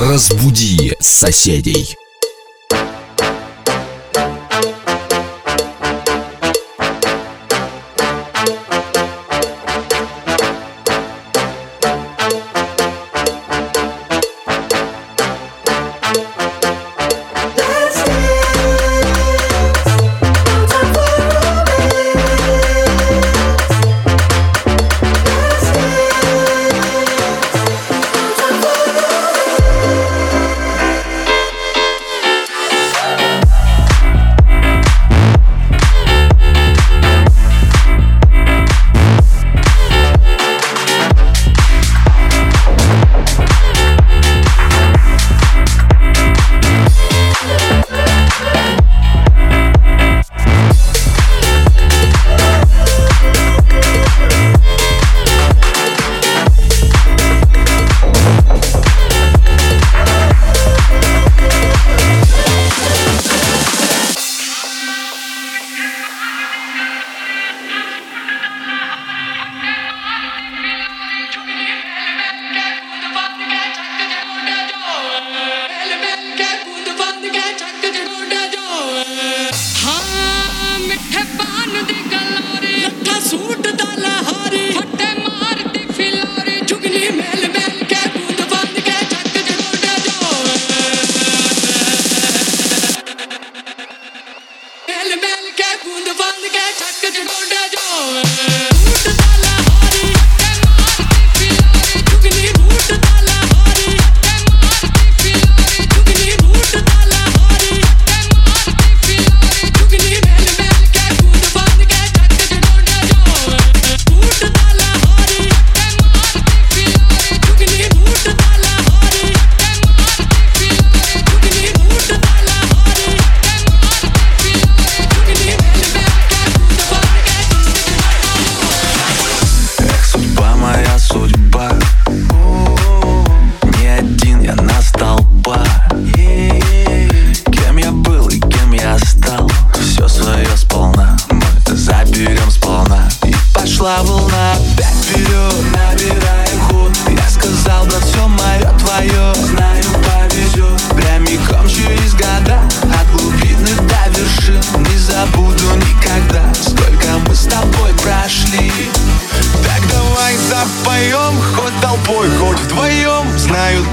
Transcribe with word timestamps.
Разбуди 0.00 0.96
соседей. 0.98 1.99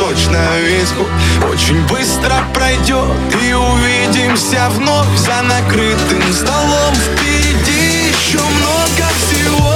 точно 0.00 0.38
виску. 0.60 1.06
Очень 1.50 1.86
быстро 1.86 2.32
пройдет 2.54 3.10
и 3.42 3.52
увидимся 3.52 4.70
вновь 4.70 5.06
За 5.18 5.42
накрытым 5.42 6.22
столом. 6.32 6.94
Впереди 6.94 8.08
еще 8.08 8.38
много 8.38 9.06
всего. 9.20 9.74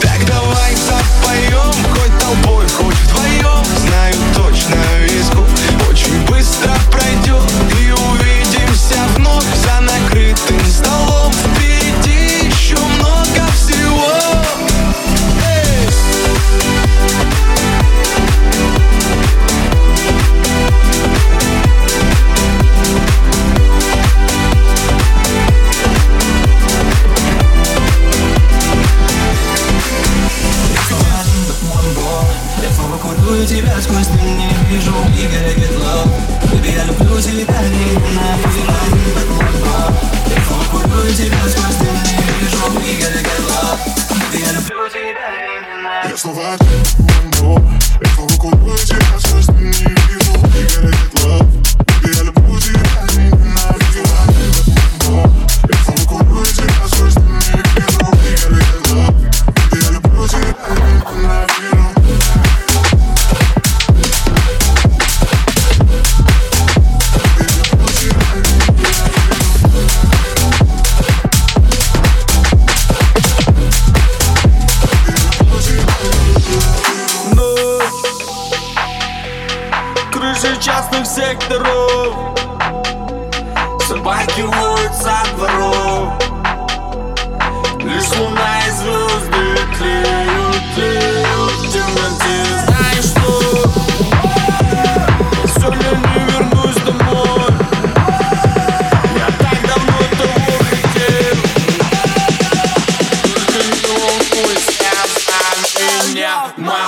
Так 0.00 0.24
давай 0.24 0.76
запоем, 0.76 1.74
хоть 1.90 2.18
толпой, 2.20 2.64
хоть 2.68 2.94
вдвоем. 2.94 3.64
Знаю 3.80 4.14
точно 4.36 4.76
виску. 5.00 5.44
Очень 5.90 6.24
быстро 6.26 6.72
пройдет 6.92 7.50
и 7.80 7.90
увидимся 7.90 9.00
вновь 9.16 9.44
За 9.64 9.80
накрытым 9.80 10.64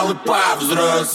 стал 0.05 0.11
и 0.11 0.15
повзрослел 0.15 1.15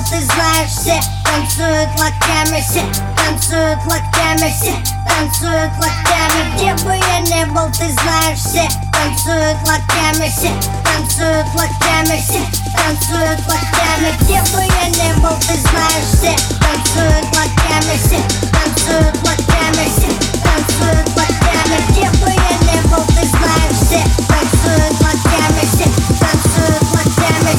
altı 0.00 0.20
zlerse 0.20 1.00
Ben 1.26 1.44
soğuklak 1.48 2.12
demirse 2.28 2.82
Ben 3.16 3.36
soğuklak 3.38 4.02
demirse 4.16 4.74
Ben 5.08 5.28
soğuklak 5.32 5.94
demirse 6.08 6.86
Bu 6.86 6.92
yeni 6.92 7.58
altı 7.58 7.84
zlerse 7.84 8.68
Ben 8.92 9.16
soğuklak 9.16 9.80
demirse 9.94 10.50
Ben 10.84 11.08
soğuklak 11.08 11.70
demirse 11.82 12.40
Ben 12.76 12.94
soğuklak 13.06 13.62
demirse 13.76 14.42
Bu 14.56 14.60
yeni 14.60 15.26
altı 15.26 15.54
zlerse 15.54 16.36
Ben 16.62 16.84
soğuklak 16.94 17.50
demirse 17.70 18.18
Ben 18.52 18.82
soğuklak 18.82 19.38
demirse 19.38 20.08
Ben 20.44 20.74
soğuklak 20.74 21.30
demirse 21.30 22.10
Bu 22.24 22.30
yeni 22.30 22.94
altı 22.94 23.12
zlerse 23.12 24.04
Ben 24.30 24.46
soğuklak 24.62 25.29
Танцуют 25.60 26.80
под 26.90 27.06
нами, 27.18 27.52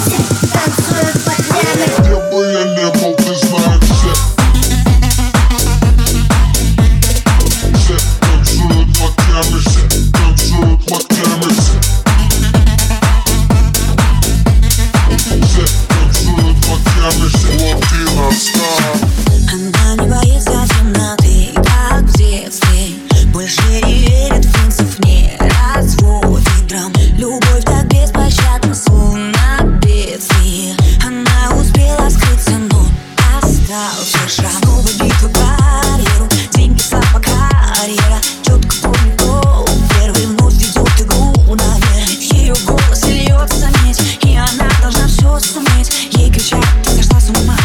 танцуют 0.51 1.23
под 1.23 1.37
нами 1.49 2.09
Я 2.09 2.17
бы 2.31 2.37
я 2.51 2.63
не 2.63 2.87
был, 2.99 3.15
суметь 45.51 46.09
Ей 46.13 46.31
кричат, 46.31 46.65
ты 46.83 46.91
сошла 46.91 47.19
с 47.19 47.29
ума, 47.29 47.57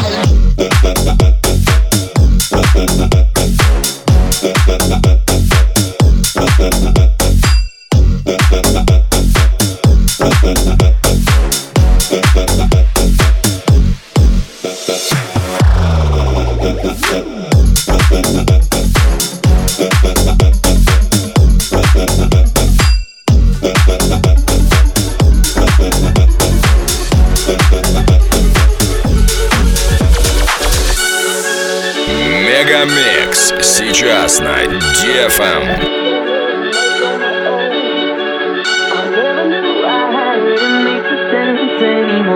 Shalom. 0.00 1.29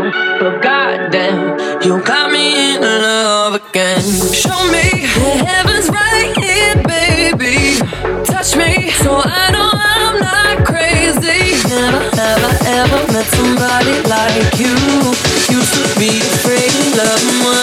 But 0.04 0.60
goddamn, 0.60 1.80
you 1.80 2.02
got 2.02 2.30
me 2.30 2.74
in 2.74 2.82
love 2.82 3.54
again. 3.54 4.02
Show 4.34 4.60
me 4.70 5.00
the 5.00 5.30
heaven's 5.48 5.88
right 5.88 6.30
here, 6.36 6.76
baby. 6.84 7.78
Touch 8.22 8.54
me 8.54 8.90
so 8.90 9.22
I 9.24 9.50
know 9.50 9.70
I'm 9.72 10.20
not 10.20 10.66
crazy. 10.66 11.56
Never, 11.70 12.04
ever, 12.20 12.52
ever 12.66 13.12
met 13.14 13.26
somebody 13.32 13.96
like 14.04 14.58
you. 14.60 14.76
Used 15.48 15.72
to 15.72 15.98
be 15.98 16.20
afraid 16.20 16.98
of 17.00 17.38
love. 17.40 17.53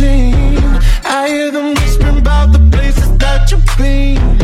I 0.00 1.28
hear 1.28 1.52
them 1.52 1.74
whispering 1.74 2.18
about 2.18 2.52
the 2.52 2.58
places 2.72 3.16
that 3.18 3.50
you've 3.52 3.64
been. 3.78 4.43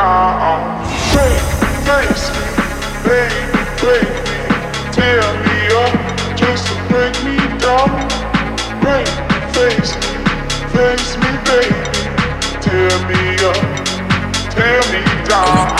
Break, 0.00 1.36
me, 3.04 3.36
break 3.82 4.08
me, 4.24 4.40
tear 4.92 5.20
me 5.44 5.58
up, 5.76 5.92
just 6.38 6.68
to 6.68 6.74
break 6.88 7.14
me 7.22 7.36
down. 7.58 7.90
Break, 8.80 9.06
face 9.52 9.94
me, 9.96 10.08
face 10.72 11.16
me, 11.18 11.30
baby, 11.44 11.76
tear 12.62 12.96
me 13.08 13.20
up, 13.44 13.60
tear 14.54 14.80
me 14.90 15.28
down. 15.28 15.79